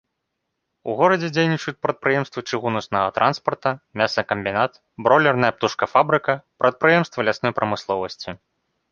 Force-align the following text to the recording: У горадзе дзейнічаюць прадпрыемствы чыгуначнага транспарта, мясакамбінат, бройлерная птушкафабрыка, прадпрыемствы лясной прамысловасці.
У 0.91 0.93
горадзе 0.99 1.27
дзейнічаюць 1.33 1.81
прадпрыемствы 1.85 2.39
чыгуначнага 2.51 3.09
транспарта, 3.17 3.69
мясакамбінат, 4.01 4.71
бройлерная 5.07 5.51
птушкафабрыка, 5.57 6.33
прадпрыемствы 6.63 7.19
лясной 7.29 7.53
прамысловасці. 7.59 8.29